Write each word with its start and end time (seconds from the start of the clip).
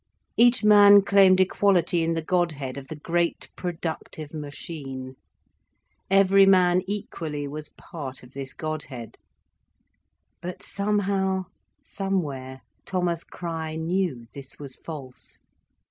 Each 0.35 0.63
man 0.63 1.03
claimed 1.03 1.39
equality 1.39 2.01
in 2.01 2.15
the 2.15 2.23
Godhead 2.23 2.75
of 2.75 2.87
the 2.87 2.95
great 2.95 3.51
productive 3.55 4.33
machine. 4.33 5.13
Every 6.09 6.47
man 6.47 6.81
equally 6.87 7.47
was 7.47 7.69
part 7.77 8.23
of 8.23 8.33
this 8.33 8.51
Godhead. 8.51 9.19
But 10.41 10.63
somehow, 10.63 11.45
somewhere, 11.83 12.61
Thomas 12.83 13.23
Crich 13.23 13.77
knew 13.77 14.25
this 14.33 14.57
was 14.57 14.75
false. 14.77 15.39